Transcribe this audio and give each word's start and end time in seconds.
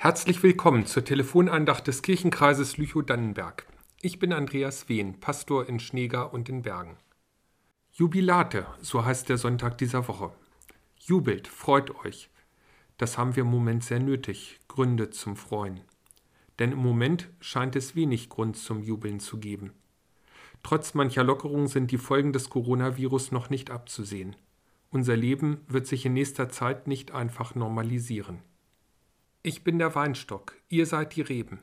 Herzlich 0.00 0.40
willkommen 0.44 0.86
zur 0.86 1.04
Telefonandacht 1.04 1.88
des 1.88 2.02
Kirchenkreises 2.02 2.76
Lüchow-Dannenberg. 2.76 3.66
Ich 4.00 4.20
bin 4.20 4.32
Andreas 4.32 4.88
Wehn, 4.88 5.18
Pastor 5.18 5.68
in 5.68 5.80
Schneegar 5.80 6.32
und 6.32 6.48
in 6.48 6.62
Bergen. 6.62 6.96
Jubilate, 7.90 8.68
so 8.80 9.04
heißt 9.04 9.28
der 9.28 9.38
Sonntag 9.38 9.76
dieser 9.76 10.06
Woche. 10.06 10.30
Jubelt, 11.00 11.48
freut 11.48 11.96
euch. 12.04 12.30
Das 12.96 13.18
haben 13.18 13.34
wir 13.34 13.40
im 13.40 13.50
Moment 13.50 13.82
sehr 13.82 13.98
nötig, 13.98 14.60
Gründe 14.68 15.10
zum 15.10 15.34
Freuen. 15.34 15.80
Denn 16.60 16.70
im 16.70 16.78
Moment 16.78 17.28
scheint 17.40 17.74
es 17.74 17.96
wenig 17.96 18.28
Grund 18.28 18.56
zum 18.56 18.84
Jubeln 18.84 19.18
zu 19.18 19.38
geben. 19.38 19.72
Trotz 20.62 20.94
mancher 20.94 21.24
Lockerungen 21.24 21.66
sind 21.66 21.90
die 21.90 21.98
Folgen 21.98 22.32
des 22.32 22.50
Coronavirus 22.50 23.32
noch 23.32 23.50
nicht 23.50 23.72
abzusehen. 23.72 24.36
Unser 24.90 25.16
Leben 25.16 25.62
wird 25.66 25.88
sich 25.88 26.06
in 26.06 26.12
nächster 26.12 26.50
Zeit 26.50 26.86
nicht 26.86 27.10
einfach 27.10 27.56
normalisieren. 27.56 28.44
Ich 29.42 29.62
bin 29.62 29.78
der 29.78 29.94
Weinstock, 29.94 30.56
ihr 30.68 30.84
seid 30.84 31.14
die 31.14 31.20
Reben. 31.20 31.60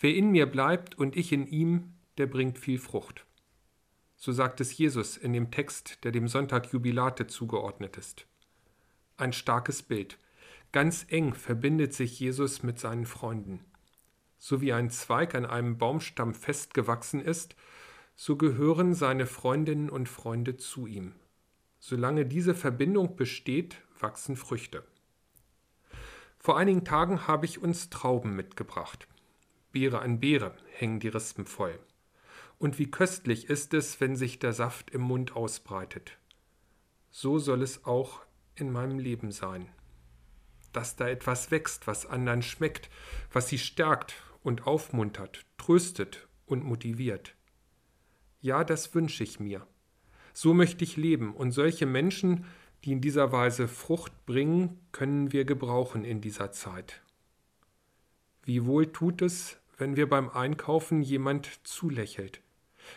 Wer 0.00 0.14
in 0.16 0.32
mir 0.32 0.46
bleibt 0.46 0.98
und 0.98 1.16
ich 1.16 1.32
in 1.32 1.46
ihm, 1.46 1.94
der 2.18 2.26
bringt 2.26 2.58
viel 2.58 2.78
Frucht. 2.78 3.24
So 4.16 4.32
sagt 4.32 4.60
es 4.60 4.76
Jesus 4.76 5.16
in 5.16 5.32
dem 5.32 5.52
Text, 5.52 6.02
der 6.02 6.10
dem 6.10 6.26
Sonntag 6.26 6.72
Jubilate 6.72 7.28
zugeordnet 7.28 7.96
ist. 7.96 8.26
Ein 9.16 9.32
starkes 9.32 9.84
Bild. 9.84 10.18
Ganz 10.72 11.06
eng 11.08 11.32
verbindet 11.32 11.94
sich 11.94 12.18
Jesus 12.18 12.64
mit 12.64 12.80
seinen 12.80 13.06
Freunden. 13.06 13.64
So 14.36 14.60
wie 14.60 14.72
ein 14.72 14.90
Zweig 14.90 15.36
an 15.36 15.46
einem 15.46 15.78
Baumstamm 15.78 16.34
festgewachsen 16.34 17.20
ist, 17.20 17.54
so 18.16 18.36
gehören 18.36 18.94
seine 18.94 19.26
Freundinnen 19.26 19.90
und 19.90 20.08
Freunde 20.08 20.56
zu 20.56 20.88
ihm. 20.88 21.14
Solange 21.78 22.26
diese 22.26 22.54
Verbindung 22.54 23.14
besteht, 23.14 23.76
wachsen 24.00 24.34
Früchte. 24.34 24.82
Vor 26.46 26.56
einigen 26.56 26.84
Tagen 26.84 27.26
habe 27.26 27.44
ich 27.44 27.60
uns 27.60 27.90
Trauben 27.90 28.36
mitgebracht. 28.36 29.08
Beere 29.72 29.98
an 29.98 30.20
Beere 30.20 30.54
hängen 30.70 31.00
die 31.00 31.08
Rispen 31.08 31.44
voll. 31.44 31.76
Und 32.56 32.78
wie 32.78 32.88
köstlich 32.88 33.50
ist 33.50 33.74
es, 33.74 34.00
wenn 34.00 34.14
sich 34.14 34.38
der 34.38 34.52
Saft 34.52 34.90
im 34.90 35.00
Mund 35.00 35.34
ausbreitet. 35.34 36.18
So 37.10 37.40
soll 37.40 37.62
es 37.62 37.84
auch 37.84 38.20
in 38.54 38.70
meinem 38.70 39.00
Leben 39.00 39.32
sein. 39.32 39.68
Dass 40.72 40.94
da 40.94 41.08
etwas 41.08 41.50
wächst, 41.50 41.88
was 41.88 42.06
anderen 42.06 42.42
schmeckt, 42.42 42.90
was 43.32 43.48
sie 43.48 43.58
stärkt 43.58 44.14
und 44.44 44.68
aufmuntert, 44.68 45.44
tröstet 45.58 46.28
und 46.44 46.62
motiviert. 46.62 47.34
Ja, 48.40 48.62
das 48.62 48.94
wünsche 48.94 49.24
ich 49.24 49.40
mir. 49.40 49.66
So 50.32 50.54
möchte 50.54 50.84
ich 50.84 50.96
leben 50.96 51.34
und 51.34 51.50
solche 51.50 51.86
Menschen, 51.86 52.44
die 52.84 52.92
in 52.92 53.00
dieser 53.00 53.32
Weise 53.32 53.68
Frucht 53.68 54.26
bringen, 54.26 54.80
können 54.92 55.32
wir 55.32 55.44
gebrauchen 55.44 56.04
in 56.04 56.20
dieser 56.20 56.52
Zeit. 56.52 57.02
Wie 58.44 58.64
wohl 58.64 58.92
tut 58.92 59.22
es, 59.22 59.58
wenn 59.76 59.96
wir 59.96 60.08
beim 60.08 60.30
Einkaufen 60.30 61.02
jemand 61.02 61.60
zulächelt, 61.64 62.40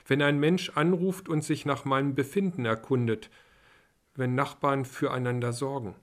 wenn 0.07 0.21
ein 0.21 0.39
Mensch 0.39 0.71
anruft 0.75 1.27
und 1.27 1.43
sich 1.43 1.65
nach 1.65 1.85
meinem 1.85 2.15
Befinden 2.15 2.65
erkundet, 2.65 3.29
wenn 4.15 4.35
Nachbarn 4.35 4.85
füreinander 4.85 5.53
sorgen, 5.53 5.95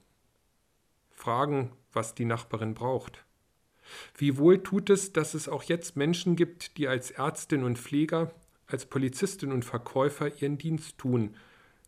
fragen, 1.12 1.72
was 1.92 2.14
die 2.14 2.24
Nachbarin 2.24 2.74
braucht. 2.74 3.24
Wie 4.16 4.36
wohl 4.36 4.62
tut 4.62 4.90
es, 4.90 5.12
dass 5.12 5.34
es 5.34 5.48
auch 5.48 5.62
jetzt 5.62 5.96
Menschen 5.96 6.34
gibt, 6.34 6.76
die 6.76 6.88
als 6.88 7.12
Ärztin 7.12 7.62
und 7.62 7.78
Pfleger 7.78 8.32
als 8.66 8.86
Polizistin 8.86 9.52
und 9.52 9.64
Verkäufer 9.64 10.40
ihren 10.40 10.58
Dienst 10.58 10.98
tun, 10.98 11.36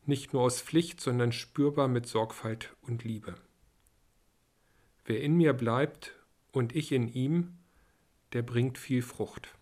nicht 0.09 0.33
nur 0.33 0.43
aus 0.43 0.61
Pflicht, 0.61 1.01
sondern 1.01 1.33
spürbar 1.33 1.89
mit 1.89 2.07
Sorgfalt 2.07 2.75
und 2.83 3.05
Liebe. 3.05 3.35
Wer 5.05 5.23
in 5.23 5.37
mir 5.37 5.53
bleibt 5.53 6.15
und 6.53 6.75
ich 6.75 6.93
in 6.93 7.09
ihm, 7.09 7.57
der 8.33 8.43
bringt 8.43 8.79
viel 8.79 9.03
Frucht. 9.03 9.55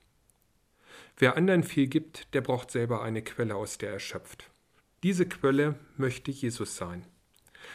Wer 1.16 1.36
anderen 1.36 1.62
viel 1.62 1.86
gibt, 1.86 2.34
der 2.34 2.40
braucht 2.40 2.70
selber 2.70 3.02
eine 3.02 3.22
Quelle, 3.22 3.54
aus 3.54 3.78
der 3.78 3.90
er 3.90 4.00
schöpft. 4.00 4.50
Diese 5.02 5.26
Quelle 5.26 5.78
möchte 5.96 6.30
Jesus 6.30 6.76
sein. 6.76 7.06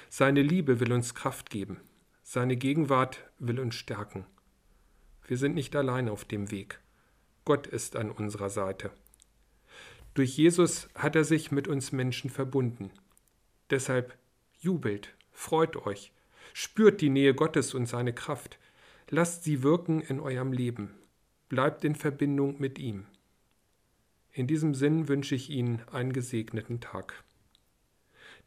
Seine 0.10 0.42
Liebe 0.42 0.80
will 0.80 0.92
uns 0.92 1.16
Kraft 1.16 1.50
geben. 1.50 1.80
Seine 2.24 2.56
Gegenwart 2.56 3.24
will 3.40 3.60
uns 3.60 3.76
stärken. 3.76 4.26
Wir 5.28 5.38
sind 5.38 5.56
nicht 5.56 5.76
allein 5.76 6.10
auf 6.10 6.26
dem 6.26 6.52
Weg. 6.52 6.80
Gott 7.46 7.68
ist 7.68 7.96
an 7.96 8.12
unserer 8.12 8.50
Seite. 8.50 8.92
Durch 10.14 10.38
Jesus 10.38 10.90
hat 10.96 11.16
er 11.16 11.24
sich 11.24 11.52
mit 11.52 11.68
uns 11.68 11.92
Menschen 11.92 12.30
verbunden. 12.30 12.92
Deshalb 13.70 14.18
jubelt, 14.60 15.16
freut 15.32 15.78
euch, 15.78 16.12
spürt 16.54 17.00
die 17.00 17.10
Nähe 17.10 17.34
Gottes 17.34 17.74
und 17.74 17.86
seine 17.86 18.14
Kraft, 18.14 18.60
lasst 19.10 19.44
sie 19.44 19.64
wirken 19.64 20.02
in 20.02 20.20
eurem 20.20 20.52
Leben, 20.52 20.94
bleibt 21.48 21.86
in 21.86 21.96
Verbindung 21.96 22.60
mit 22.60 22.78
ihm. 22.78 23.06
In 24.34 24.48
diesem 24.48 24.74
Sinn 24.74 25.08
wünsche 25.08 25.36
ich 25.36 25.50
Ihnen 25.50 25.82
einen 25.92 26.14
gesegneten 26.14 26.80
Tag. 26.80 27.24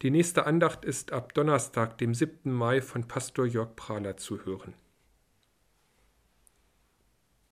Die 0.03 0.11
nächste 0.11 0.47
Andacht 0.47 0.85
ist 0.85 1.13
ab 1.13 1.35
Donnerstag, 1.35 1.99
dem 1.99 2.15
7. 2.15 2.51
Mai 2.53 2.81
von 2.81 3.07
Pastor 3.07 3.47
Jörg 3.47 3.77
Prahler 3.77 4.17
zu 4.17 4.45
hören. 4.45 4.75